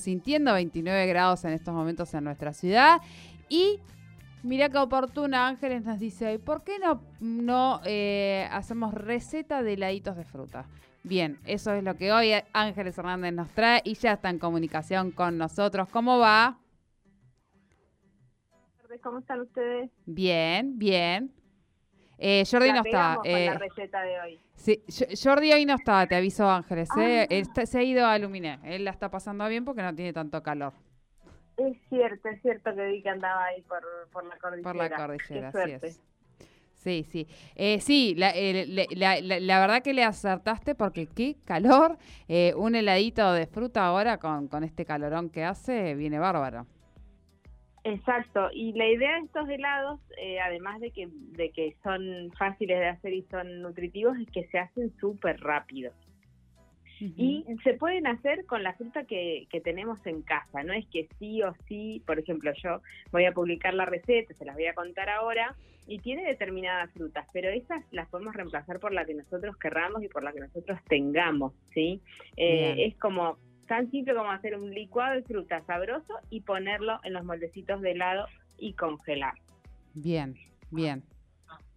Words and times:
sintiendo 0.00 0.52
29 0.52 1.06
grados 1.06 1.44
en 1.44 1.52
estos 1.52 1.74
momentos 1.74 2.12
en 2.14 2.24
nuestra 2.24 2.52
ciudad. 2.52 3.00
Y 3.48 3.78
mira 4.42 4.68
qué 4.68 4.78
oportuna 4.78 5.48
Ángeles 5.48 5.84
nos 5.84 5.98
dice, 5.98 6.38
¿por 6.38 6.64
qué 6.64 6.78
no, 6.78 7.02
no 7.20 7.80
eh, 7.84 8.48
hacemos 8.50 8.94
receta 8.94 9.62
de 9.62 9.74
heladitos 9.74 10.16
de 10.16 10.24
fruta? 10.24 10.66
Bien, 11.02 11.38
eso 11.46 11.72
es 11.72 11.82
lo 11.82 11.96
que 11.96 12.12
hoy 12.12 12.32
Ángeles 12.52 12.98
Hernández 12.98 13.32
nos 13.32 13.50
trae 13.50 13.80
y 13.84 13.94
ya 13.94 14.12
está 14.12 14.28
en 14.28 14.38
comunicación 14.38 15.12
con 15.12 15.38
nosotros. 15.38 15.88
¿Cómo 15.88 16.18
va? 16.18 16.58
¿Cómo 19.02 19.20
están 19.20 19.40
ustedes? 19.40 19.90
Bien, 20.04 20.78
bien. 20.78 21.32
Eh, 22.22 22.44
Jordi 22.48 22.70
no 22.70 22.82
está. 22.84 23.16
Con 23.16 23.32
la 23.32 23.38
eh, 23.38 23.58
receta 23.58 24.02
de 24.02 24.20
hoy. 24.20 24.40
Sí, 24.54 24.82
Jordi 25.22 25.52
hoy 25.54 25.64
no 25.64 25.74
está, 25.74 26.06
te 26.06 26.16
aviso 26.16 26.48
Ángeles. 26.48 26.88
Eh. 27.00 27.42
Ah. 27.56 27.66
se 27.66 27.78
ha 27.78 27.82
ido 27.82 28.06
a 28.06 28.18
Luminé. 28.18 28.58
Él 28.62 28.84
la 28.84 28.90
está 28.90 29.10
pasando 29.10 29.48
bien 29.48 29.64
porque 29.64 29.82
no 29.82 29.94
tiene 29.94 30.12
tanto 30.12 30.42
calor. 30.42 30.74
Es 31.56 31.78
cierto, 31.88 32.28
es 32.28 32.42
cierto 32.42 32.74
que 32.74 32.86
vi 32.86 33.02
que 33.02 33.08
andaba 33.08 33.44
ahí 33.46 33.62
por, 33.62 33.82
por 34.12 34.24
la 34.24 34.36
cordillera. 34.36 34.70
Por 34.70 34.76
la 34.76 34.96
cordillera, 34.96 35.48
así 35.48 35.72
es. 35.86 36.00
Sí, 36.74 37.06
sí. 37.10 37.26
Eh, 37.56 37.80
sí, 37.80 38.14
la, 38.16 38.32
la, 38.34 39.20
la, 39.20 39.40
la, 39.40 39.60
verdad 39.60 39.82
que 39.82 39.92
le 39.92 40.02
acertaste 40.02 40.74
porque 40.74 41.06
qué 41.06 41.36
calor. 41.44 41.98
Eh, 42.28 42.54
un 42.56 42.74
heladito 42.74 43.32
de 43.32 43.46
fruta 43.46 43.86
ahora 43.86 44.18
con, 44.18 44.48
con 44.48 44.64
este 44.64 44.86
calorón 44.86 45.28
que 45.28 45.44
hace 45.44 45.94
viene 45.94 46.18
bárbaro. 46.18 46.66
Exacto, 47.82 48.50
y 48.52 48.72
la 48.74 48.86
idea 48.86 49.14
de 49.14 49.24
estos 49.24 49.48
helados, 49.48 50.00
eh, 50.18 50.38
además 50.40 50.80
de 50.80 50.90
que, 50.90 51.08
de 51.10 51.50
que 51.50 51.76
son 51.82 52.30
fáciles 52.38 52.78
de 52.78 52.88
hacer 52.88 53.12
y 53.14 53.22
son 53.30 53.62
nutritivos, 53.62 54.18
es 54.18 54.30
que 54.30 54.46
se 54.48 54.58
hacen 54.58 54.92
súper 54.98 55.40
rápido. 55.40 55.92
Y 57.16 57.46
se 57.64 57.72
pueden 57.72 58.06
hacer 58.06 58.44
con 58.44 58.62
la 58.62 58.74
fruta 58.74 59.04
que, 59.04 59.46
que 59.50 59.62
tenemos 59.62 59.98
en 60.06 60.20
casa, 60.20 60.62
no 60.62 60.74
es 60.74 60.86
que 60.88 61.08
sí 61.18 61.42
o 61.42 61.54
sí, 61.66 62.02
por 62.06 62.18
ejemplo, 62.18 62.52
yo 62.62 62.82
voy 63.10 63.24
a 63.24 63.32
publicar 63.32 63.72
la 63.72 63.86
receta, 63.86 64.34
se 64.34 64.44
las 64.44 64.54
voy 64.54 64.66
a 64.66 64.74
contar 64.74 65.08
ahora, 65.08 65.56
y 65.86 65.98
tiene 65.98 66.24
determinadas 66.24 66.92
frutas, 66.92 67.26
pero 67.32 67.48
esas 67.48 67.82
las 67.90 68.08
podemos 68.08 68.34
reemplazar 68.34 68.78
por 68.78 68.92
la 68.92 69.04
que 69.04 69.14
nosotros 69.14 69.56
querramos 69.56 70.04
y 70.04 70.08
por 70.08 70.22
la 70.22 70.32
que 70.32 70.40
nosotros 70.40 70.78
tengamos, 70.88 71.52
¿sí? 71.74 72.00
Eh, 72.36 72.86
es 72.86 72.96
como 72.98 73.38
tan 73.70 73.88
simple 73.92 74.16
como 74.16 74.32
hacer 74.32 74.58
un 74.58 74.74
licuado 74.74 75.14
de 75.14 75.22
fruta 75.22 75.62
sabroso 75.64 76.18
y 76.28 76.40
ponerlo 76.40 76.98
en 77.04 77.12
los 77.12 77.24
moldecitos 77.24 77.80
de 77.80 77.92
helado 77.92 78.26
y 78.58 78.72
congelar. 78.72 79.34
Bien, 79.94 80.34
bien. 80.72 81.04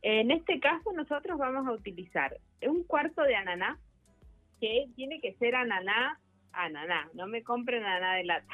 En 0.01 0.31
este 0.31 0.59
caso 0.59 0.91
nosotros 0.93 1.37
vamos 1.37 1.67
a 1.67 1.71
utilizar 1.71 2.35
un 2.67 2.83
cuarto 2.85 3.21
de 3.21 3.35
ananá, 3.35 3.77
que 4.59 4.87
tiene 4.95 5.21
que 5.21 5.35
ser 5.35 5.53
ananá, 5.53 6.19
ananá, 6.51 7.09
no 7.13 7.27
me 7.27 7.43
compren 7.43 7.83
ananá 7.83 8.15
de 8.15 8.23
lata. 8.23 8.53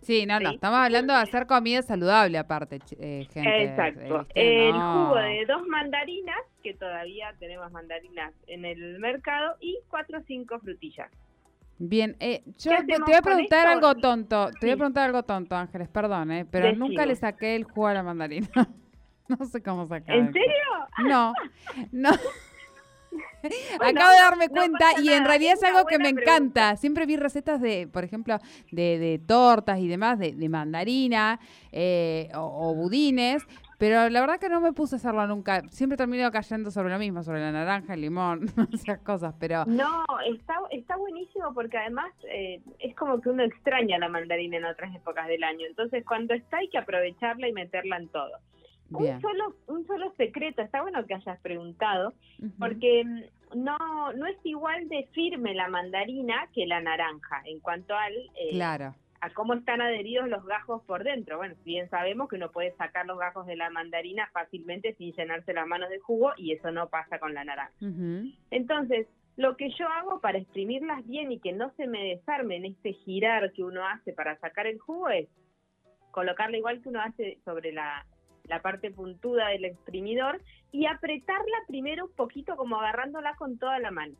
Sí, 0.00 0.26
no, 0.26 0.40
no, 0.40 0.50
estamos 0.50 0.80
hablando 0.80 1.12
de 1.12 1.20
hacer 1.20 1.46
comida 1.46 1.80
saludable 1.80 2.38
aparte, 2.38 2.80
eh, 2.98 3.28
gente. 3.32 3.66
Exacto. 3.66 4.26
El 4.34 4.72
jugo 4.72 5.14
de 5.14 5.46
dos 5.46 5.64
mandarinas, 5.68 6.40
que 6.64 6.74
todavía 6.74 7.36
tenemos 7.38 7.70
mandarinas 7.70 8.34
en 8.48 8.64
el 8.64 8.98
mercado, 8.98 9.56
y 9.60 9.78
cuatro 9.88 10.18
o 10.18 10.22
cinco 10.22 10.58
frutillas. 10.58 11.08
Bien, 11.78 12.16
eh, 12.20 12.42
yo 12.58 12.70
te 12.86 12.98
voy 12.98 13.14
a 13.14 13.22
preguntar 13.22 13.66
algo 13.66 13.94
tonto, 13.96 14.50
te 14.60 14.66
voy 14.66 14.74
a 14.74 14.76
preguntar 14.76 15.06
algo 15.06 15.22
tonto, 15.24 15.56
Ángeles, 15.56 15.88
perdón, 15.88 16.30
eh, 16.30 16.46
pero 16.48 16.72
nunca 16.72 17.04
le 17.04 17.16
saqué 17.16 17.56
el 17.56 17.64
jugo 17.64 17.88
a 17.88 17.94
la 17.94 18.02
mandarina. 18.02 18.48
no 19.28 19.44
sé 19.46 19.62
cómo 19.62 19.86
sacar. 19.86 20.16
¿En 20.16 20.32
serio? 20.32 20.48
No, 21.04 21.32
no. 21.90 22.10
Acabo 23.80 24.10
de 24.10 24.16
darme 24.16 24.48
cuenta 24.48 25.00
y 25.02 25.10
en 25.10 25.24
realidad 25.24 25.54
es 25.54 25.62
algo 25.62 25.84
que 25.86 25.98
me 25.98 26.08
encanta. 26.08 26.76
Siempre 26.76 27.06
vi 27.06 27.16
recetas 27.16 27.60
de, 27.60 27.86
por 27.86 28.04
ejemplo, 28.04 28.38
de, 28.70 28.98
de 28.98 29.18
tortas 29.18 29.78
y 29.80 29.88
demás, 29.88 30.18
de, 30.18 30.32
de 30.32 30.48
mandarina 30.48 31.38
eh, 31.70 32.30
o, 32.34 32.70
o, 32.70 32.74
budines, 32.74 33.42
pero 33.78 34.08
la 34.08 34.20
verdad 34.20 34.38
que 34.38 34.48
no 34.48 34.60
me 34.60 34.72
puse 34.72 34.96
a 34.96 34.98
hacerlo 34.98 35.26
nunca. 35.26 35.62
Siempre 35.68 35.96
termino 35.96 36.30
cayendo 36.30 36.70
sobre 36.70 36.90
lo 36.90 36.98
mismo, 36.98 37.22
sobre 37.22 37.40
la 37.40 37.52
naranja, 37.52 37.94
el 37.94 38.00
limón, 38.00 38.46
esas 38.72 38.98
cosas, 39.00 39.34
pero... 39.38 39.64
No, 39.66 40.04
está, 40.26 40.54
está 40.70 40.96
buenísimo 40.96 41.52
porque 41.54 41.78
además 41.78 42.12
eh, 42.30 42.60
es 42.78 42.94
como 42.96 43.20
que 43.20 43.30
uno 43.30 43.42
extraña 43.42 43.98
la 43.98 44.08
mandarina 44.08 44.56
en 44.56 44.64
otras 44.64 44.94
épocas 44.94 45.26
del 45.28 45.42
año. 45.42 45.66
Entonces 45.66 46.04
cuando 46.04 46.34
está 46.34 46.58
hay 46.58 46.68
que 46.68 46.78
aprovecharla 46.78 47.48
y 47.48 47.52
meterla 47.52 47.96
en 47.96 48.08
todo. 48.08 48.32
Un 48.90 49.20
solo, 49.20 49.56
un 49.66 49.86
solo 49.86 50.12
secreto, 50.16 50.62
está 50.62 50.82
bueno 50.82 51.04
que 51.06 51.14
hayas 51.14 51.40
preguntado, 51.40 52.12
porque 52.60 53.02
mm, 53.04 53.64
no, 53.64 53.76
no 54.12 54.26
es 54.26 54.36
igual 54.44 54.88
de 54.88 55.08
firme 55.12 55.54
la 55.54 55.68
mandarina 55.68 56.48
que 56.52 56.66
la 56.66 56.80
naranja 56.80 57.42
en 57.46 57.58
cuanto 57.60 57.96
al... 57.96 58.12
Eh, 58.36 58.50
claro 58.52 58.94
a 59.24 59.30
cómo 59.30 59.54
están 59.54 59.80
adheridos 59.80 60.28
los 60.28 60.44
gajos 60.44 60.82
por 60.82 61.02
dentro. 61.02 61.38
Bueno, 61.38 61.54
bien 61.64 61.88
sabemos 61.88 62.28
que 62.28 62.36
uno 62.36 62.50
puede 62.50 62.72
sacar 62.76 63.06
los 63.06 63.18
gajos 63.18 63.46
de 63.46 63.56
la 63.56 63.70
mandarina 63.70 64.28
fácilmente 64.34 64.94
sin 64.96 65.14
llenarse 65.14 65.54
las 65.54 65.66
manos 65.66 65.88
de 65.88 65.98
jugo 65.98 66.32
y 66.36 66.52
eso 66.52 66.70
no 66.70 66.90
pasa 66.90 67.18
con 67.18 67.32
la 67.32 67.42
naranja. 67.42 67.72
Entonces, 68.50 69.06
lo 69.36 69.56
que 69.56 69.70
yo 69.70 69.88
hago 69.88 70.20
para 70.20 70.36
exprimirlas 70.36 71.06
bien 71.06 71.32
y 71.32 71.40
que 71.40 71.52
no 71.54 71.72
se 71.78 71.86
me 71.86 72.04
desarme 72.04 72.56
en 72.56 72.66
este 72.66 72.92
girar 72.92 73.50
que 73.52 73.64
uno 73.64 73.86
hace 73.86 74.12
para 74.12 74.38
sacar 74.40 74.66
el 74.66 74.78
jugo 74.78 75.08
es 75.08 75.26
colocarla 76.10 76.58
igual 76.58 76.82
que 76.82 76.90
uno 76.90 77.00
hace 77.00 77.38
sobre 77.46 77.72
la, 77.72 78.04
la 78.44 78.60
parte 78.60 78.90
puntuda 78.90 79.48
del 79.48 79.64
exprimidor 79.64 80.42
y 80.70 80.84
apretarla 80.84 81.56
primero 81.66 82.04
un 82.04 82.12
poquito 82.12 82.56
como 82.56 82.78
agarrándola 82.78 83.34
con 83.36 83.56
toda 83.58 83.78
la 83.78 83.90
mano 83.90 84.16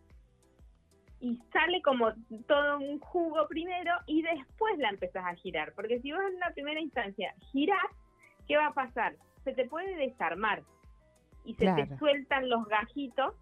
y 1.21 1.39
sale 1.53 1.81
como 1.83 2.13
todo 2.47 2.79
un 2.79 2.99
jugo 3.01 3.47
primero 3.49 3.93
y 4.07 4.23
después 4.23 4.79
la 4.79 4.91
empezás 4.91 5.25
a 5.25 5.35
girar. 5.35 5.73
Porque 5.75 6.01
si 6.01 6.13
vos 6.13 6.21
en 6.33 6.39
la 6.39 6.51
primera 6.53 6.81
instancia 6.81 7.35
girás, 7.53 7.79
¿qué 8.47 8.57
va 8.57 8.67
a 8.67 8.75
pasar? 8.75 9.17
Se 9.45 9.53
te 9.53 9.67
puede 9.67 9.95
desarmar 9.97 10.63
y 11.45 11.55
se 11.55 11.67
te 11.67 11.97
sueltan 11.99 12.49
los 12.49 12.67
gajitos 12.67 13.35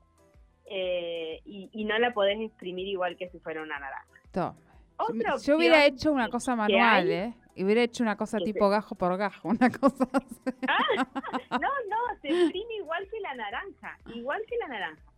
eh, 0.66 1.40
y, 1.44 1.84
no 1.84 1.98
la 1.98 2.12
podés 2.12 2.40
exprimir 2.40 2.86
igual 2.88 3.16
que 3.16 3.28
si 3.30 3.38
fuera 3.40 3.62
una 3.62 3.78
naranja. 3.78 4.54
Yo 5.44 5.56
hubiera 5.56 5.84
hecho 5.86 6.12
una 6.12 6.28
cosa 6.28 6.56
manual, 6.56 7.10
¿eh? 7.10 7.34
Hubiera 7.56 7.82
hecho 7.82 8.02
una 8.02 8.16
cosa 8.16 8.38
tipo 8.38 8.68
gajo 8.68 8.94
por 8.94 9.16
gajo, 9.18 9.48
una 9.48 9.68
cosa 9.68 10.08
ah, 10.68 10.84
no, 11.50 11.58
no, 11.58 12.20
se 12.22 12.28
exprime 12.28 12.76
igual 12.76 13.06
que 13.10 13.20
la 13.20 13.34
naranja, 13.34 13.98
igual 14.14 14.40
que 14.48 14.56
la 14.56 14.68
naranja. 14.68 15.11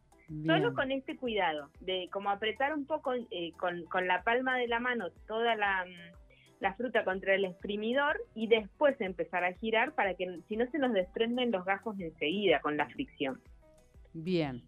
Solo 0.46 0.74
con 0.74 0.90
este 0.90 1.16
cuidado 1.16 1.70
de 1.80 2.08
como 2.10 2.30
apretar 2.30 2.72
un 2.74 2.86
poco 2.86 3.12
eh, 3.14 3.52
con, 3.58 3.84
con, 3.84 4.06
la 4.06 4.22
palma 4.22 4.56
de 4.56 4.68
la 4.68 4.80
mano 4.80 5.10
toda 5.26 5.54
la, 5.54 5.84
mm, 5.84 6.60
la, 6.60 6.74
fruta 6.74 7.04
contra 7.04 7.34
el 7.34 7.44
exprimidor 7.44 8.18
y 8.34 8.46
después 8.46 8.98
empezar 9.00 9.44
a 9.44 9.52
girar 9.52 9.92
para 9.92 10.14
que 10.14 10.40
si 10.48 10.56
no 10.56 10.66
se 10.70 10.78
nos 10.78 10.94
desprenden 10.94 11.50
los 11.50 11.64
gajos 11.66 12.00
enseguida 12.00 12.60
con 12.60 12.78
la 12.78 12.88
fricción. 12.88 13.40
Bien. 14.14 14.62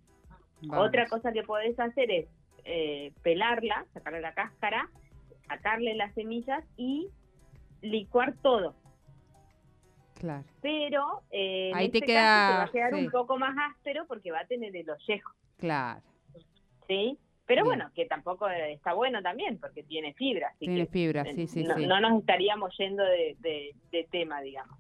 Otra 0.71 1.06
cosa 1.06 1.33
que 1.33 1.43
podés 1.43 1.78
hacer 1.78 2.11
es 2.11 2.27
eh, 2.65 3.12
pelarla, 3.22 3.87
sacarle 3.95 4.21
la 4.21 4.34
cáscara, 4.34 4.91
sacarle 5.49 5.95
las 5.95 6.12
semillas 6.15 6.65
y 6.77 7.09
licuar 7.81 8.34
todo. 8.43 8.75
Claro. 10.19 10.45
Pero 10.62 11.22
eh, 11.31 11.72
Ahí 11.75 11.91
te 11.91 11.99
este 11.99 12.06
queda, 12.06 12.59
va 12.59 12.62
a 12.65 12.71
quedar 12.71 12.95
un 12.95 13.11
poco 13.11 13.39
más 13.39 13.55
áspero 13.71 14.06
porque 14.06 14.33
va 14.33 14.41
a 14.41 14.47
tener 14.47 14.75
el 14.75 14.89
ollejo. 14.91 15.33
Claro. 15.59 16.03
¿Sí? 16.87 17.19
Pero 17.47 17.65
bueno, 17.65 17.91
que 17.94 18.06
tampoco 18.06 18.49
está 18.49 18.93
bueno 18.93 19.22
también, 19.22 19.59
porque 19.61 19.84
tiene 19.84 20.15
fibra. 20.15 20.53
tiene 20.59 20.87
fibra, 20.87 21.25
sí, 21.27 21.47
sí, 21.47 21.62
no, 21.62 21.77
sí. 21.77 21.87
No 21.87 22.00
nos 22.00 22.21
estaríamos 22.21 22.77
yendo 22.77 23.05
de, 23.05 23.37
de, 23.93 24.09
tema, 24.11 24.41
digamos. 24.41 24.77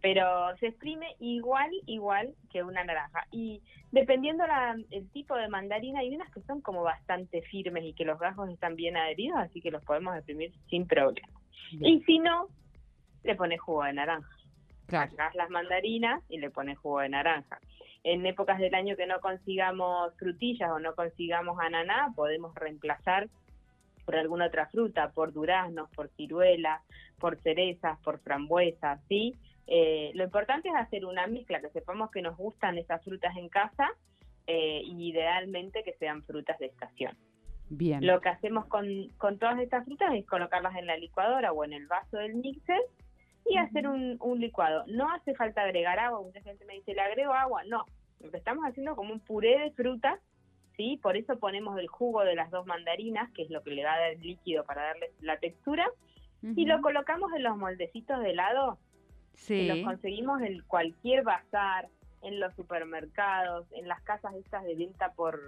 Pero 0.00 0.56
se 0.58 0.68
exprime 0.68 1.16
igual, 1.18 1.70
igual 1.86 2.34
que 2.52 2.62
una 2.62 2.84
naranja. 2.84 3.26
Y 3.32 3.60
dependiendo 3.90 4.46
la, 4.46 4.76
el 4.90 5.10
tipo 5.10 5.34
de 5.34 5.48
mandarina, 5.48 5.98
hay 5.98 6.14
unas 6.14 6.30
que 6.30 6.42
son 6.42 6.60
como 6.60 6.84
bastante 6.84 7.42
firmes 7.42 7.84
y 7.84 7.92
que 7.92 8.04
los 8.04 8.20
gajos 8.20 8.50
están 8.50 8.76
bien 8.76 8.96
adheridos, 8.96 9.38
así 9.40 9.60
que 9.60 9.72
los 9.72 9.82
podemos 9.82 10.14
exprimir 10.14 10.52
sin 10.70 10.86
problema. 10.86 11.40
Y 11.72 12.00
si 12.02 12.20
no, 12.20 12.46
le 13.24 13.34
pones 13.34 13.60
jugo 13.60 13.82
de 13.82 13.94
naranja. 13.94 14.30
Claro. 14.86 15.10
las 15.34 15.50
mandarinas 15.50 16.22
y 16.28 16.38
le 16.38 16.48
pones 16.50 16.78
jugo 16.78 17.00
de 17.00 17.08
naranja 17.08 17.58
en 18.06 18.24
épocas 18.24 18.60
del 18.60 18.72
año 18.76 18.94
que 18.96 19.06
no 19.06 19.20
consigamos 19.20 20.14
frutillas 20.16 20.70
o 20.70 20.78
no 20.78 20.94
consigamos 20.94 21.58
ananá, 21.58 22.12
podemos 22.14 22.54
reemplazar 22.54 23.28
por 24.04 24.14
alguna 24.14 24.46
otra 24.46 24.68
fruta, 24.68 25.10
por 25.10 25.32
duraznos, 25.32 25.90
por 25.90 26.08
ciruelas, 26.10 26.82
por 27.18 27.36
cerezas, 27.38 27.98
por 28.04 28.20
frambuesas, 28.20 29.00
¿sí? 29.08 29.34
Eh, 29.66 30.12
lo 30.14 30.22
importante 30.22 30.68
es 30.68 30.76
hacer 30.76 31.04
una 31.04 31.26
mezcla, 31.26 31.60
que 31.60 31.68
sepamos 31.70 32.12
que 32.12 32.22
nos 32.22 32.36
gustan 32.36 32.78
esas 32.78 33.02
frutas 33.02 33.36
en 33.36 33.48
casa 33.48 33.88
eh, 34.46 34.82
y 34.84 35.08
idealmente 35.10 35.82
que 35.82 35.94
sean 35.94 36.22
frutas 36.22 36.56
de 36.60 36.66
estación. 36.66 37.16
Bien. 37.70 38.06
Lo 38.06 38.20
que 38.20 38.28
hacemos 38.28 38.66
con, 38.66 38.86
con 39.18 39.40
todas 39.40 39.58
estas 39.58 39.84
frutas 39.84 40.14
es 40.14 40.24
colocarlas 40.26 40.76
en 40.76 40.86
la 40.86 40.96
licuadora 40.96 41.50
o 41.50 41.64
en 41.64 41.72
el 41.72 41.88
vaso 41.88 42.18
del 42.18 42.36
mixer 42.36 42.80
y 43.44 43.56
hacer 43.58 43.88
un, 43.88 44.16
un 44.20 44.38
licuado. 44.38 44.84
No 44.86 45.10
hace 45.10 45.34
falta 45.34 45.62
agregar 45.62 45.98
agua, 45.98 46.22
mucha 46.22 46.40
gente 46.42 46.64
me 46.64 46.74
dice, 46.74 46.94
¿le 46.94 47.00
agrego 47.00 47.32
agua? 47.32 47.64
No, 47.64 47.84
lo 48.20 48.30
que 48.30 48.36
estamos 48.36 48.64
haciendo 48.64 48.96
como 48.96 49.12
un 49.12 49.20
puré 49.20 49.58
de 49.58 49.70
frutas 49.72 50.20
¿sí? 50.76 50.98
Por 51.02 51.16
eso 51.16 51.38
ponemos 51.38 51.78
el 51.78 51.88
jugo 51.88 52.22
de 52.22 52.34
las 52.34 52.50
dos 52.50 52.66
mandarinas, 52.66 53.30
que 53.32 53.42
es 53.42 53.50
lo 53.50 53.62
que 53.62 53.70
le 53.70 53.82
da 53.82 54.08
el 54.08 54.20
líquido 54.20 54.64
para 54.64 54.82
darle 54.82 55.10
la 55.20 55.38
textura, 55.38 55.88
y 56.42 56.64
lo 56.66 56.80
colocamos 56.80 57.32
en 57.32 57.42
los 57.42 57.56
moldecitos 57.56 58.20
de 58.20 58.30
helado. 58.30 58.78
Sí. 59.34 59.66
los 59.66 59.80
conseguimos 59.80 60.40
en 60.42 60.62
cualquier 60.62 61.22
bazar, 61.22 61.88
en 62.22 62.40
los 62.40 62.54
supermercados, 62.54 63.66
en 63.72 63.86
las 63.86 64.00
casas 64.02 64.34
estas 64.34 64.64
de 64.64 64.74
venta 64.74 65.12
por 65.12 65.40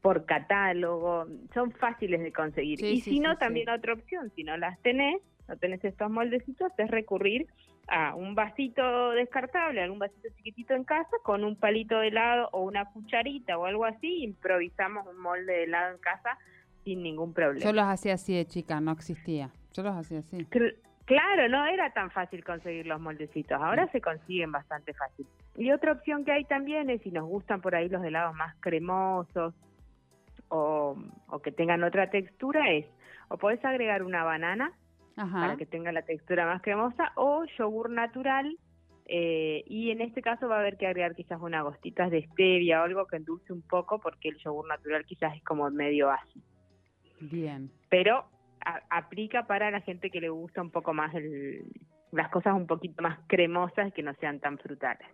por 0.00 0.24
catálogo, 0.26 1.26
son 1.52 1.72
fáciles 1.72 2.20
de 2.20 2.32
conseguir. 2.32 2.82
y 2.82 3.00
si 3.00 3.18
no, 3.18 3.36
también 3.36 3.68
otra 3.68 3.94
opción, 3.94 4.30
si 4.36 4.44
no 4.44 4.56
las 4.56 4.80
tenés, 4.80 5.20
no 5.48 5.56
tenés 5.56 5.84
estos 5.84 6.10
moldecitos, 6.10 6.70
es 6.76 6.90
recurrir 6.90 7.46
a 7.88 8.14
un 8.14 8.34
vasito 8.34 9.12
descartable, 9.12 9.82
algún 9.82 9.98
vasito 9.98 10.28
chiquitito 10.36 10.74
en 10.74 10.84
casa, 10.84 11.16
con 11.22 11.42
un 11.42 11.56
palito 11.56 11.98
de 11.98 12.08
helado 12.08 12.50
o 12.52 12.62
una 12.62 12.84
cucharita 12.92 13.56
o 13.56 13.64
algo 13.64 13.86
así, 13.86 14.24
improvisamos 14.24 15.06
un 15.06 15.18
molde 15.18 15.52
de 15.52 15.64
helado 15.64 15.94
en 15.94 16.00
casa 16.00 16.38
sin 16.84 17.02
ningún 17.02 17.32
problema. 17.32 17.64
Yo 17.64 17.72
los 17.72 17.86
hacía 17.86 18.14
así 18.14 18.34
de 18.34 18.44
chica, 18.44 18.80
no 18.80 18.92
existía. 18.92 19.50
Yo 19.72 19.82
los 19.82 19.96
hacía 19.96 20.18
así. 20.18 20.46
Claro, 21.06 21.48
no 21.48 21.64
era 21.64 21.90
tan 21.94 22.10
fácil 22.10 22.44
conseguir 22.44 22.86
los 22.86 23.00
moldecitos, 23.00 23.58
ahora 23.58 23.90
se 23.90 24.02
consiguen 24.02 24.52
bastante 24.52 24.92
fácil. 24.92 25.26
Y 25.56 25.72
otra 25.72 25.92
opción 25.92 26.26
que 26.26 26.32
hay 26.32 26.44
también 26.44 26.90
es 26.90 27.00
si 27.00 27.10
nos 27.10 27.26
gustan 27.26 27.62
por 27.62 27.74
ahí 27.74 27.88
los 27.88 28.04
helados 28.04 28.34
más 28.34 28.54
cremosos 28.60 29.54
o, 30.48 30.98
o 31.28 31.38
que 31.38 31.50
tengan 31.50 31.82
otra 31.82 32.10
textura 32.10 32.70
es, 32.70 32.84
o 33.28 33.38
podés 33.38 33.64
agregar 33.64 34.02
una 34.02 34.22
banana 34.22 34.72
para 35.26 35.56
que 35.56 35.66
tenga 35.66 35.90
la 35.92 36.02
textura 36.02 36.46
más 36.46 36.62
cremosa 36.62 37.12
o 37.16 37.44
yogur 37.58 37.90
natural 37.90 38.56
eh, 39.06 39.64
y 39.66 39.90
en 39.90 40.02
este 40.02 40.20
caso 40.20 40.48
va 40.48 40.56
a 40.56 40.60
haber 40.60 40.76
que 40.76 40.86
agregar 40.86 41.14
quizás 41.14 41.40
unas 41.40 41.64
gostitas 41.64 42.10
de 42.10 42.26
stevia 42.26 42.80
o 42.80 42.84
algo 42.84 43.06
que 43.06 43.16
endulce 43.16 43.52
un 43.52 43.62
poco 43.62 43.98
porque 44.00 44.28
el 44.28 44.36
yogur 44.36 44.68
natural 44.68 45.06
quizás 45.06 45.34
es 45.34 45.42
como 45.42 45.68
medio 45.70 46.10
ácido. 46.10 46.44
Bien. 47.20 47.70
Pero 47.88 48.26
aplica 48.90 49.46
para 49.46 49.70
la 49.70 49.80
gente 49.80 50.10
que 50.10 50.20
le 50.20 50.28
gusta 50.28 50.60
un 50.60 50.70
poco 50.70 50.92
más 50.92 51.14
el, 51.14 51.64
las 52.12 52.28
cosas 52.28 52.54
un 52.54 52.66
poquito 52.66 53.02
más 53.02 53.18
cremosas 53.26 53.92
que 53.94 54.02
no 54.02 54.12
sean 54.14 54.40
tan 54.40 54.58
frutales. 54.58 55.08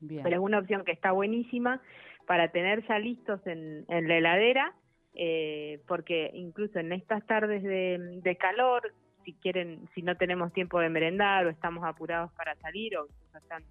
Bien. 0.00 0.22
Pero 0.22 0.36
es 0.36 0.42
una 0.42 0.58
opción 0.58 0.84
que 0.84 0.92
está 0.92 1.12
buenísima 1.12 1.82
para 2.26 2.48
tener 2.48 2.86
ya 2.86 2.98
listos 2.98 3.46
en, 3.46 3.84
en 3.88 4.08
la 4.08 4.16
heladera, 4.16 4.74
eh, 5.14 5.82
porque 5.86 6.30
incluso 6.32 6.78
en 6.78 6.92
estas 6.92 7.24
tardes 7.26 7.62
de, 7.62 8.20
de 8.22 8.36
calor 8.36 8.94
si 9.26 9.34
quieren, 9.34 9.88
si 9.94 10.02
no 10.02 10.16
tenemos 10.16 10.52
tiempo 10.52 10.78
de 10.78 10.88
merendar 10.88 11.44
o 11.44 11.50
estamos 11.50 11.84
apurados 11.84 12.32
para 12.32 12.54
salir 12.56 12.96
o 12.96 13.08
están 13.36 13.64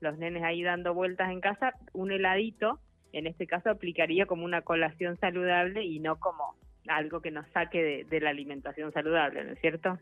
los 0.00 0.18
nenes 0.18 0.42
ahí 0.42 0.62
dando 0.62 0.92
vueltas 0.92 1.30
en 1.30 1.40
casa, 1.40 1.72
un 1.92 2.10
heladito, 2.10 2.80
en 3.12 3.26
este 3.26 3.46
caso 3.46 3.70
aplicaría 3.70 4.26
como 4.26 4.44
una 4.44 4.62
colación 4.62 5.16
saludable 5.18 5.84
y 5.84 6.00
no 6.00 6.16
como 6.16 6.56
algo 6.88 7.20
que 7.20 7.30
nos 7.30 7.46
saque 7.50 8.06
de, 8.08 8.20
la 8.20 8.30
alimentación 8.30 8.92
saludable, 8.92 9.44
¿no 9.44 9.52
es 9.52 9.60
cierto? 9.60 9.98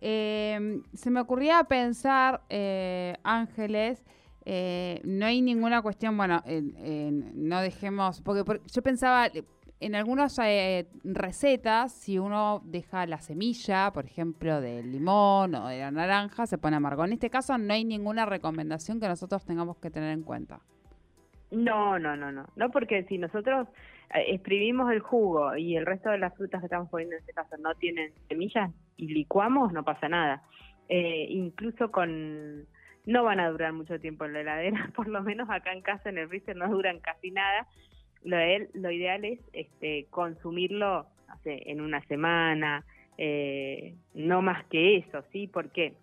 Eh, 0.00 0.80
se 0.94 1.10
me 1.10 1.20
ocurría 1.20 1.64
pensar, 1.64 2.42
eh, 2.48 3.14
Ángeles, 3.22 4.04
eh, 4.46 5.00
no 5.04 5.26
hay 5.26 5.40
ninguna 5.40 5.82
cuestión, 5.82 6.16
bueno, 6.16 6.42
no 7.34 7.60
dejemos, 7.60 8.20
porque, 8.22 8.60
yo 8.72 8.82
pensaba, 8.82 9.28
en 9.80 9.94
algunas 9.94 10.38
eh, 10.38 10.86
recetas, 11.02 11.92
si 11.92 12.18
uno 12.18 12.62
deja 12.64 13.06
la 13.06 13.18
semilla, 13.18 13.90
por 13.92 14.06
ejemplo, 14.06 14.60
del 14.60 14.92
limón 14.92 15.54
o 15.54 15.68
de 15.68 15.80
la 15.80 15.90
naranja, 15.90 16.46
se 16.46 16.58
pone 16.58 16.76
amargo. 16.76 17.04
En 17.04 17.12
este 17.12 17.28
caso 17.28 17.58
no 17.58 17.72
hay 17.72 17.84
ninguna 17.84 18.24
recomendación 18.24 19.00
que 19.00 19.08
nosotros 19.08 19.44
tengamos 19.44 19.76
que 19.78 19.90
tener 19.90 20.12
en 20.12 20.22
cuenta. 20.22 20.60
No, 21.50 21.98
no, 21.98 22.16
no, 22.16 22.32
no. 22.32 22.46
No, 22.56 22.70
porque 22.70 23.04
si 23.04 23.18
nosotros 23.18 23.68
eh, 24.14 24.24
exprimimos 24.28 24.90
el 24.92 25.00
jugo 25.00 25.56
y 25.56 25.76
el 25.76 25.86
resto 25.86 26.10
de 26.10 26.18
las 26.18 26.34
frutas 26.34 26.60
que 26.60 26.66
estamos 26.66 26.88
poniendo 26.88 27.16
en 27.16 27.20
este 27.20 27.32
caso 27.32 27.56
no 27.58 27.74
tienen 27.74 28.12
semillas 28.28 28.70
y 28.96 29.08
licuamos, 29.08 29.72
no 29.72 29.84
pasa 29.84 30.08
nada. 30.08 30.42
Eh, 30.88 31.26
incluso 31.30 31.90
con... 31.90 32.66
No 33.06 33.22
van 33.22 33.38
a 33.38 33.50
durar 33.50 33.74
mucho 33.74 34.00
tiempo 34.00 34.24
en 34.24 34.32
la 34.32 34.40
heladera, 34.40 34.90
por 34.96 35.08
lo 35.08 35.22
menos 35.22 35.50
acá 35.50 35.72
en 35.72 35.82
casa 35.82 36.08
en 36.08 36.16
el 36.16 36.28
freezer 36.28 36.56
no 36.56 36.68
duran 36.68 37.00
casi 37.00 37.30
nada 37.30 37.66
lo, 38.24 38.36
lo 38.74 38.90
ideal 38.90 39.24
es 39.24 39.40
este, 39.52 40.06
consumirlo 40.10 41.06
en 41.44 41.80
una 41.80 42.00
semana, 42.06 42.84
eh, 43.18 43.94
no 44.14 44.42
más 44.42 44.64
que 44.66 44.96
eso, 44.98 45.22
¿sí? 45.32 45.46
Porque 45.46 45.94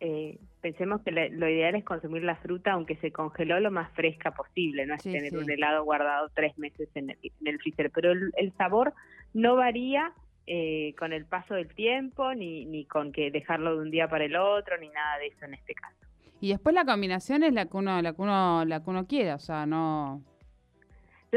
eh, 0.00 0.38
pensemos 0.60 1.00
que 1.02 1.10
lo 1.10 1.48
ideal 1.48 1.74
es 1.74 1.84
consumir 1.84 2.22
la 2.22 2.36
fruta 2.36 2.72
aunque 2.72 2.96
se 2.96 3.12
congeló 3.12 3.60
lo 3.60 3.70
más 3.70 3.90
fresca 3.92 4.32
posible, 4.32 4.86
no 4.86 4.94
es 4.94 5.02
tener 5.02 5.36
un 5.36 5.50
helado 5.50 5.84
guardado 5.84 6.30
tres 6.34 6.58
meses 6.58 6.88
en 6.94 7.10
el, 7.10 7.18
en 7.44 7.58
freezer, 7.58 7.90
pero 7.90 8.12
el, 8.12 8.52
sabor 8.58 8.92
no 9.32 9.56
varía 9.56 10.12
eh, 10.46 10.94
con 10.98 11.12
el 11.12 11.24
paso 11.24 11.54
del 11.54 11.68
tiempo, 11.74 12.34
ni, 12.34 12.66
ni 12.66 12.84
con 12.84 13.12
que 13.12 13.30
dejarlo 13.30 13.76
de 13.76 13.82
un 13.82 13.90
día 13.90 14.08
para 14.08 14.24
el 14.24 14.36
otro, 14.36 14.76
ni 14.78 14.88
nada 14.88 15.18
de 15.18 15.28
eso 15.28 15.44
en 15.44 15.54
este 15.54 15.74
caso. 15.74 15.96
Y 16.40 16.50
después 16.50 16.74
la 16.74 16.84
combinación 16.84 17.42
es 17.42 17.54
la 17.54 17.66
que 17.66 17.76
uno, 17.76 18.02
la 18.02 18.12
que 18.12 18.22
uno, 18.22 18.64
la 18.66 18.82
que 18.82 18.90
uno 18.90 19.06
quiera, 19.06 19.36
o 19.36 19.38
sea, 19.38 19.64
no 19.64 20.22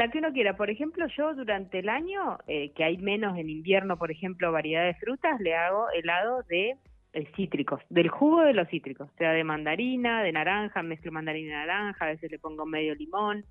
la 0.00 0.10
que 0.10 0.18
uno 0.18 0.32
quiera. 0.32 0.56
Por 0.56 0.70
ejemplo, 0.70 1.06
yo 1.14 1.34
durante 1.34 1.80
el 1.80 1.90
año, 1.90 2.38
eh, 2.46 2.72
que 2.72 2.84
hay 2.84 2.96
menos 2.96 3.36
en 3.36 3.50
invierno, 3.50 3.98
por 3.98 4.10
ejemplo, 4.10 4.50
variedad 4.50 4.84
de 4.86 4.94
frutas, 4.94 5.38
le 5.40 5.54
hago 5.54 5.90
helado 5.90 6.42
de 6.48 6.76
eh, 7.12 7.28
cítricos, 7.36 7.82
del 7.90 8.08
jugo 8.08 8.40
de 8.40 8.54
los 8.54 8.66
cítricos, 8.68 9.10
sea 9.18 9.32
de 9.32 9.44
mandarina, 9.44 10.22
de 10.22 10.32
naranja, 10.32 10.82
mezclo 10.82 11.12
mandarina 11.12 11.48
y 11.48 11.50
naranja, 11.50 12.06
a 12.06 12.08
veces 12.08 12.30
le 12.30 12.38
pongo 12.38 12.64
medio 12.64 12.94
limón 12.94 13.44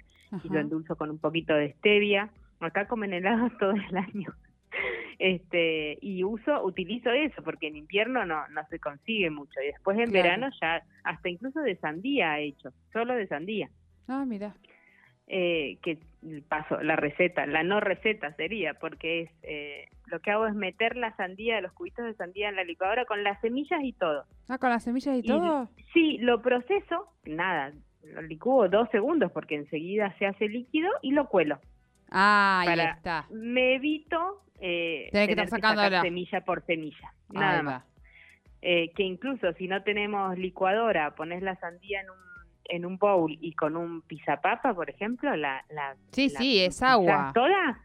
y 0.44 0.50
lo 0.50 0.60
endulzo 0.60 0.96
con 0.96 1.12
un 1.12 1.20
poquito 1.20 1.54
de 1.54 1.74
stevia. 1.74 2.32
Acá 2.60 2.88
comen 2.88 3.14
helado 3.14 3.52
todo 3.60 3.74
el 3.74 3.98
año. 3.98 4.34
Este, 5.20 6.00
y 6.02 6.24
uso, 6.24 6.64
utilizo 6.64 7.12
eso, 7.12 7.44
porque 7.44 7.68
en 7.68 7.76
invierno 7.76 8.26
no, 8.26 8.48
no 8.48 8.66
se 8.72 8.80
consigue 8.80 9.30
mucho. 9.30 9.62
Y 9.62 9.68
después 9.68 10.00
en 10.00 10.12
verano 10.12 10.50
ya, 10.60 10.82
hasta 11.04 11.30
incluso 11.30 11.60
de 11.62 11.76
sandía 11.76 12.40
he 12.40 12.46
hecho, 12.46 12.72
solo 12.92 13.14
de 13.14 13.28
sandía. 13.28 13.70
Ah, 14.08 14.26
mira 14.26 14.56
eh, 15.30 15.78
que 15.82 16.00
paso 16.50 16.82
la 16.82 16.96
receta, 16.96 17.46
la 17.46 17.64
no 17.64 17.80
receta 17.80 18.34
sería, 18.34 18.74
porque 18.74 19.22
es 19.22 19.32
eh, 19.44 19.88
lo 20.08 20.20
que 20.20 20.32
hago 20.32 20.48
es 20.48 20.56
meter 20.56 20.98
la 20.98 21.16
sandía, 21.16 21.62
los 21.62 21.72
cubitos 21.72 22.06
de 22.06 22.14
sandía 22.16 22.50
en 22.50 22.56
la 22.56 22.64
licuadora 22.64 23.06
con 23.06 23.24
las 23.24 23.40
semillas 23.40 23.80
y 23.84 23.94
todo. 23.94 24.26
Ah, 24.50 24.58
con 24.58 24.70
las 24.70 24.84
semillas 24.84 25.16
y, 25.18 25.24
todo. 25.24 25.70
Sí, 25.94 26.18
lo 26.18 26.42
proceso, 26.42 27.08
nada, 27.26 27.72
lo 28.04 28.22
licuo 28.24 28.68
dos 28.68 28.90
segundos 28.90 29.32
porque 29.32 29.56
enseguida 29.56 30.14
se 30.18 30.26
hace 30.26 30.48
líquido 30.48 30.90
y 31.02 31.12
lo 31.12 31.28
cuelo. 31.28 31.60
Ah, 32.12 32.64
ahí 32.66 32.80
está. 32.80 33.28
Me 33.30 33.76
evito 33.76 34.42
eh, 34.60 35.10
que 35.12 35.24
estar 35.26 35.48
sacando 35.48 35.88
la... 35.90 36.02
semilla 36.02 36.42
por 36.42 36.66
semilla, 36.66 37.14
nada 37.30 37.62
más. 37.62 37.84
Eh, 38.62 38.92
que 38.96 39.04
incluso 39.04 39.54
si 39.54 39.68
no 39.68 39.84
tenemos 39.84 40.38
licuadora, 40.38 41.16
pones 41.16 41.42
la 41.42 41.56
sandía 41.58 42.02
en 42.02 42.10
un 42.10 42.29
en 42.70 42.86
un 42.86 42.98
bowl 42.98 43.38
y 43.42 43.54
con 43.54 43.76
un 43.76 44.02
pizapapa, 44.02 44.74
por 44.74 44.90
ejemplo, 44.90 45.36
la... 45.36 45.64
la 45.70 45.96
sí, 46.12 46.30
sí, 46.30 46.64
es 46.64 46.82
agua. 46.82 47.32
Toda 47.34 47.80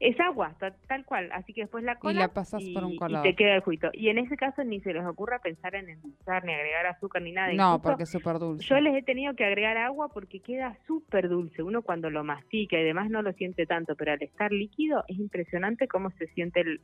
es 0.00 0.18
agua, 0.20 0.54
tal 0.58 1.04
cual. 1.04 1.30
Así 1.32 1.52
que 1.52 1.62
después 1.62 1.84
la 1.84 1.96
colas 1.96 2.16
y, 2.16 2.18
la 2.18 2.28
pasas 2.28 2.62
por 2.74 2.84
un 2.84 2.96
colado. 2.96 3.24
y 3.24 3.30
te 3.30 3.36
queda 3.36 3.54
el 3.54 3.60
juguito. 3.60 3.90
Y 3.92 4.08
en 4.08 4.18
ese 4.18 4.36
caso 4.36 4.62
ni 4.64 4.80
se 4.80 4.92
les 4.92 5.04
ocurra 5.04 5.38
pensar 5.38 5.74
en 5.74 5.88
endulzar, 5.88 6.44
ni 6.44 6.52
agregar 6.52 6.86
azúcar, 6.86 7.22
ni 7.22 7.32
nada. 7.32 7.52
No, 7.52 7.80
porque 7.80 8.02
es 8.02 8.10
súper 8.10 8.38
dulce. 8.38 8.66
Yo 8.66 8.80
les 8.80 8.94
he 8.94 9.02
tenido 9.02 9.34
que 9.34 9.44
agregar 9.44 9.76
agua 9.78 10.08
porque 10.08 10.40
queda 10.40 10.76
súper 10.86 11.28
dulce. 11.28 11.62
Uno 11.62 11.82
cuando 11.82 12.10
lo 12.10 12.24
mastica 12.24 12.78
y 12.78 12.84
demás 12.84 13.10
no 13.10 13.22
lo 13.22 13.32
siente 13.32 13.66
tanto, 13.66 13.94
pero 13.96 14.12
al 14.12 14.22
estar 14.22 14.52
líquido 14.52 15.04
es 15.08 15.18
impresionante 15.18 15.88
cómo 15.88 16.10
se 16.18 16.26
siente 16.28 16.60
el... 16.60 16.80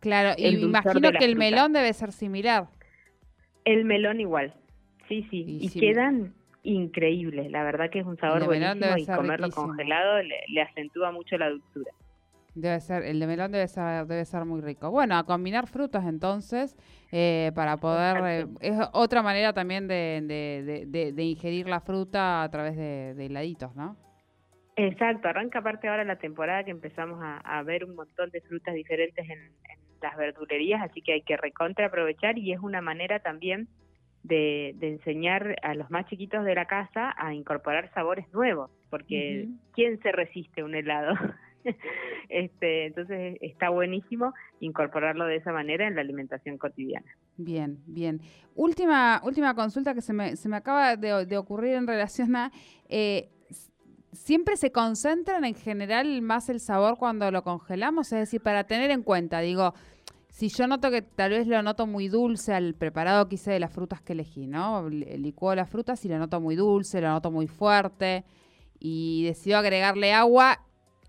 claro, 0.00 0.34
y 0.36 0.56
me 0.56 0.62
imagino 0.62 1.12
que 1.12 1.24
el 1.24 1.36
melón 1.36 1.72
debe 1.72 1.92
ser 1.92 2.12
similar. 2.12 2.68
El 3.64 3.84
melón 3.84 4.20
igual, 4.20 4.54
sí, 5.08 5.24
sí. 5.30 5.44
Y, 5.46 5.68
quedan 5.78 6.34
increíble. 6.62 7.48
La 7.50 7.64
verdad 7.64 7.90
que 7.90 8.00
es 8.00 8.06
un 8.06 8.16
sabor 8.16 8.44
buenísimo 8.44 8.96
y 8.96 9.06
comerlo 9.06 9.50
congelado 9.50 10.22
le, 10.22 10.62
acentúa 10.62 11.12
mucho 11.12 11.36
la 11.36 11.50
dulzura. 11.50 11.92
Debe 12.54 12.80
ser, 12.80 13.02
el 13.04 13.18
de 13.18 13.26
melón 13.26 13.50
debe 13.50 13.66
ser, 13.66 14.06
debe 14.06 14.24
ser 14.26 14.44
muy 14.44 14.60
rico. 14.60 14.90
Bueno, 14.90 15.16
a 15.16 15.24
combinar 15.24 15.66
frutas 15.66 16.04
entonces 16.06 16.76
eh, 17.10 17.50
para 17.54 17.78
poder, 17.78 18.22
eh, 18.26 18.46
es 18.60 18.76
otra 18.92 19.22
manera 19.22 19.54
también 19.54 19.88
de, 19.88 20.22
de, 20.86 21.22
ingerir 21.22 21.66
la 21.66 21.80
fruta 21.80 22.42
a 22.42 22.50
través 22.50 22.76
de, 22.76 23.12
heladitos, 23.24 23.74
¿no? 23.74 23.96
Exacto, 24.76 25.28
arranca 25.28 25.60
aparte 25.60 25.88
ahora 25.88 26.04
la 26.04 26.16
temporada 26.16 26.64
que 26.64 26.70
empezamos 26.70 27.20
a, 27.22 27.62
ver 27.62 27.84
un 27.84 27.94
montón 27.94 28.30
de 28.30 28.40
frutas 28.42 28.74
diferentes 28.74 29.24
en, 29.28 29.38
en 29.38 29.80
las 30.02 30.16
verdulerías, 30.16 30.82
así 30.82 31.00
que 31.00 31.12
hay 31.14 31.22
que 31.22 31.36
recontra 31.36 31.86
aprovechar 31.86 32.36
y 32.36 32.52
es 32.52 32.60
una 32.60 32.82
manera 32.82 33.20
también 33.20 33.68
de, 34.22 34.76
enseñar 34.80 35.56
a 35.62 35.74
los 35.74 35.90
más 35.90 36.06
chiquitos 36.06 36.44
de 36.44 36.54
la 36.54 36.66
casa 36.66 37.14
a 37.16 37.34
incorporar 37.34 37.92
sabores 37.92 38.26
nuevos, 38.32 38.70
porque 38.90 39.48
¿quién 39.74 40.00
se 40.00 40.12
resiste 40.12 40.60
a 40.60 40.64
un 40.64 40.74
helado? 40.74 41.14
este, 42.28 42.86
entonces 42.86 43.38
está 43.40 43.68
buenísimo 43.70 44.32
incorporarlo 44.60 45.26
de 45.26 45.36
esa 45.36 45.52
manera 45.52 45.86
en 45.86 45.94
la 45.94 46.00
alimentación 46.00 46.58
cotidiana. 46.58 47.10
Bien, 47.36 47.78
bien. 47.86 48.20
Última, 48.54 49.20
última 49.24 49.54
consulta 49.54 49.94
que 49.94 50.02
se 50.02 50.12
me, 50.12 50.36
se 50.36 50.48
me 50.48 50.56
acaba 50.56 50.96
de, 50.96 51.36
ocurrir 51.36 51.74
en 51.74 51.86
relación 51.86 52.36
a... 52.36 52.52
Eh, 52.88 53.28
siempre 54.12 54.56
se 54.56 54.70
concentran 54.70 55.44
en 55.44 55.54
general 55.54 56.20
más 56.20 56.50
el 56.50 56.60
sabor 56.60 56.98
cuando 56.98 57.30
lo 57.30 57.42
congelamos, 57.42 58.12
es 58.12 58.20
decir, 58.20 58.42
para 58.42 58.64
tener 58.64 58.90
en 58.90 59.02
cuenta, 59.02 59.40
digo, 59.40 59.72
si 60.32 60.48
yo 60.48 60.66
noto 60.66 60.90
que 60.90 61.02
tal 61.02 61.32
vez 61.32 61.46
lo 61.46 61.62
noto 61.62 61.86
muy 61.86 62.08
dulce 62.08 62.54
al 62.54 62.74
preparado 62.74 63.28
que 63.28 63.34
hice 63.34 63.52
de 63.52 63.60
las 63.60 63.70
frutas 63.70 64.00
que 64.00 64.14
elegí, 64.14 64.46
¿no? 64.46 64.88
Licuo 64.88 65.54
las 65.54 65.68
frutas 65.68 66.02
y 66.06 66.08
lo 66.08 66.18
noto 66.18 66.40
muy 66.40 66.56
dulce, 66.56 67.02
lo 67.02 67.08
noto 67.08 67.30
muy 67.30 67.46
fuerte 67.46 68.24
y 68.80 69.24
decido 69.26 69.58
agregarle 69.58 70.14
agua, 70.14 70.60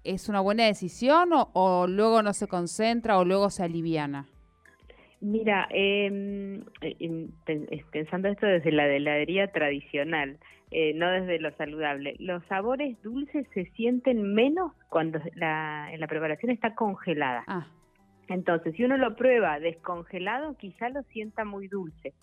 ¿es 0.03 0.27
una 0.27 0.41
buena 0.41 0.65
decisión 0.65 1.29
o, 1.31 1.87
luego 1.87 2.21
no 2.21 2.33
se 2.33 2.47
concentra 2.47 3.17
o 3.17 3.23
luego 3.23 3.49
se 3.49 3.63
aliviana? 3.63 4.25
Mira, 5.21 5.69
em, 5.69 6.65
em, 6.81 7.29
pensando 7.93 8.27
esto 8.27 8.45
desde 8.45 8.73
la 8.73 8.87
heladería 8.87 9.47
tradicional, 9.53 10.37
eh, 10.69 10.93
no 10.95 11.09
desde 11.09 11.39
lo 11.39 11.55
saludable, 11.55 12.17
los 12.19 12.43
sabores 12.47 13.01
dulces 13.01 13.47
se 13.53 13.67
sienten 13.71 14.33
menos 14.33 14.73
cuando 14.89 15.21
la, 15.35 15.87
en 15.93 16.01
la 16.01 16.07
preparación 16.07 16.51
está 16.51 16.75
congelada. 16.75 17.45
Ah. 17.47 17.67
Entonces, 18.33 18.75
si 18.75 18.83
uno 18.83 18.97
lo 18.97 19.15
prueba 19.15 19.59
descongelado, 19.59 20.57
quizá 20.57 20.89
lo 20.89 21.03
sienta 21.03 21.45
muy 21.45 21.67
dulce. 21.67 22.13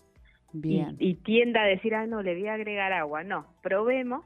Bien. 0.51 0.97
Y, 0.99 1.11
y 1.11 1.15
tienda 1.15 1.63
a 1.63 1.67
decir, 1.67 1.95
ah, 1.95 2.05
no, 2.05 2.21
le 2.21 2.33
voy 2.33 2.47
a 2.47 2.55
agregar 2.55 2.91
agua. 2.91 3.23
No, 3.23 3.45
probemos 3.61 4.25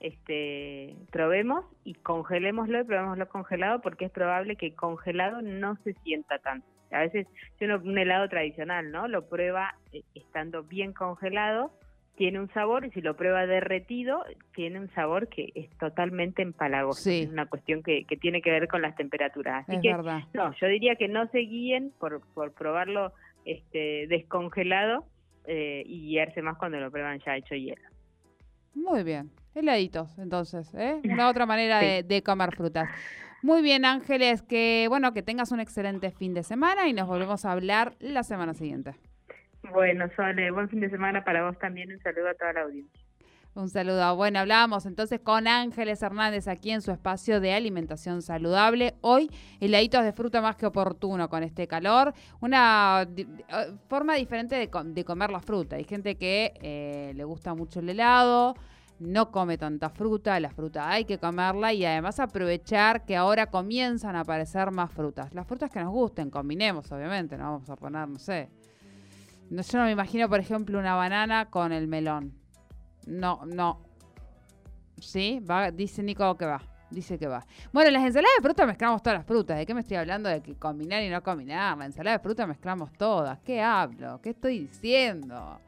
este, 0.00 0.94
probemos 1.10 1.64
y 1.84 1.94
congelémoslo 1.94 2.80
y 2.80 2.84
probémoslo 2.84 3.28
congelado 3.28 3.80
porque 3.80 4.04
es 4.04 4.12
probable 4.12 4.56
que 4.56 4.74
congelado 4.74 5.42
no 5.42 5.76
se 5.82 5.94
sienta 6.04 6.38
tanto. 6.38 6.66
A 6.90 7.00
veces, 7.00 7.26
si 7.58 7.64
uno 7.64 7.80
un 7.84 7.98
helado 7.98 8.28
tradicional, 8.28 8.90
¿no? 8.90 9.08
Lo 9.08 9.28
prueba 9.28 9.74
eh, 9.92 10.02
estando 10.14 10.62
bien 10.62 10.92
congelado, 10.92 11.72
tiene 12.18 12.40
un 12.40 12.52
sabor 12.52 12.84
y 12.84 12.90
si 12.90 13.00
lo 13.00 13.16
prueba 13.16 13.46
derretido, 13.46 14.24
tiene 14.54 14.80
un 14.80 14.90
sabor 14.90 15.28
que 15.28 15.52
es 15.54 15.70
totalmente 15.78 16.42
empalagoso. 16.42 17.08
Es 17.08 17.28
una 17.30 17.46
cuestión 17.46 17.82
que, 17.84 18.04
que, 18.04 18.16
tiene 18.16 18.42
que 18.42 18.50
ver 18.50 18.66
con 18.66 18.82
las 18.82 18.96
temperaturas. 18.96 19.66
Así 19.68 19.80
que, 19.80 19.92
no, 20.34 20.54
yo 20.60 20.66
diría 20.66 20.96
que 20.96 21.06
no 21.06 21.28
se 21.28 21.38
guíen 21.38 21.92
por, 21.98 22.20
por 22.34 22.52
probarlo 22.52 23.12
este, 23.44 24.08
descongelado 24.08 25.06
eh, 25.46 25.84
y 25.86 26.08
guiarse 26.08 26.42
más 26.42 26.58
cuando 26.58 26.78
lo 26.80 26.90
prueban 26.90 27.20
ya 27.24 27.36
hecho 27.36 27.54
hielo. 27.54 27.88
Muy 28.74 29.04
bien. 29.04 29.30
Heladitos, 29.54 30.18
entonces, 30.18 30.74
¿eh? 30.74 31.00
Una 31.04 31.28
otra 31.28 31.46
manera 31.46 31.78
de, 31.78 32.22
comer 32.22 32.54
frutas. 32.54 32.88
Muy 33.42 33.62
bien, 33.62 33.84
Ángeles, 33.84 34.42
que 34.42 34.86
bueno, 34.88 35.12
que 35.12 35.22
tengas 35.22 35.52
un 35.52 35.60
excelente 35.60 36.10
fin 36.10 36.34
de 36.34 36.42
semana 36.42 36.88
y 36.88 36.92
nos 36.92 37.06
volvemos 37.06 37.44
a 37.44 37.52
hablar 37.52 37.94
la 38.00 38.24
semana 38.24 38.54
siguiente. 38.54 38.96
Bueno, 39.62 40.06
Sole, 40.16 40.50
buen 40.50 40.68
fin 40.68 40.80
de 40.80 40.90
semana 40.90 41.24
para 41.24 41.46
vos 41.46 41.58
también. 41.58 41.92
Un 41.92 42.00
saludo 42.00 42.28
a 42.28 42.34
toda 42.34 42.52
la 42.52 42.62
audiencia. 42.62 43.08
Un 43.54 43.68
saludo. 43.68 44.14
Bueno, 44.14 44.38
hablábamos 44.38 44.86
entonces 44.86 45.20
con 45.20 45.48
Ángeles 45.48 46.00
Hernández 46.00 46.46
aquí 46.46 46.70
en 46.70 46.80
su 46.80 46.92
espacio 46.92 47.40
de 47.40 47.54
alimentación 47.54 48.22
saludable. 48.22 48.94
Hoy, 49.00 49.30
heladitos 49.58 50.04
de 50.04 50.12
fruta 50.12 50.40
más 50.40 50.54
que 50.54 50.66
oportuno 50.66 51.28
con 51.28 51.42
este 51.42 51.66
calor. 51.66 52.14
Una 52.40 53.08
eh, 53.16 53.26
forma 53.88 54.14
diferente 54.14 54.54
de, 54.54 55.04
comer 55.04 55.30
la 55.30 55.40
fruta. 55.40 55.74
Hay 55.74 55.84
gente 55.84 56.16
que 56.16 56.52
eh, 56.62 57.12
le 57.16 57.24
gusta 57.24 57.54
mucho 57.54 57.80
el 57.80 57.90
helado 57.90 58.54
no 59.00 59.30
come 59.30 59.56
tanta 59.56 59.90
fruta, 59.90 60.40
la 60.40 60.50
fruta 60.50 60.90
hay 60.90 61.04
que 61.04 61.18
comerla 61.18 61.72
y 61.72 61.84
además 61.84 62.18
aprovechar 62.18 63.04
que 63.04 63.16
ahora 63.16 63.46
comienzan 63.46 64.16
a 64.16 64.20
aparecer 64.20 64.70
más 64.70 64.90
frutas. 64.90 65.32
Las 65.34 65.46
frutas 65.46 65.70
que 65.70 65.80
nos 65.80 65.92
gusten, 65.92 66.30
combinemos, 66.30 66.90
obviamente, 66.90 67.36
no 67.38 67.44
vamos 67.44 67.70
a 67.70 67.76
poner, 67.76 68.08
no 68.08 68.18
sé. 68.18 68.48
No, 69.50 69.62
yo 69.62 69.78
no 69.78 69.84
me 69.84 69.92
imagino, 69.92 70.28
por 70.28 70.40
ejemplo, 70.40 70.78
una 70.78 70.94
banana 70.94 71.50
con 71.50 71.72
el 71.72 71.88
melón. 71.88 72.34
No, 73.06 73.40
no. 73.46 73.80
¿Sí? 75.00 75.40
Dice 75.74 76.02
Nico 76.02 76.36
que 76.36 76.46
va. 76.46 76.60
Dice 76.90 77.18
que 77.18 77.26
va. 77.26 77.46
Bueno, 77.72 77.90
las 77.90 78.02
ensaladas 78.02 78.32
de 78.38 78.42
fruta 78.42 78.66
mezclamos 78.66 79.02
todas 79.02 79.18
las 79.18 79.26
frutas. 79.26 79.58
¿De 79.58 79.66
qué 79.66 79.74
me 79.74 79.80
estoy 79.80 79.96
hablando? 79.96 80.28
De 80.28 80.42
que 80.42 80.56
combinar 80.56 81.02
y 81.02 81.10
no 81.10 81.22
combinar. 81.22 81.76
La 81.76 81.86
ensalada 81.86 82.16
de 82.16 82.22
fruta 82.22 82.46
mezclamos 82.46 82.92
todas. 82.92 83.38
¿Qué 83.40 83.60
hablo? 83.60 84.20
¿Qué 84.22 84.30
estoy 84.30 84.60
diciendo? 84.60 85.60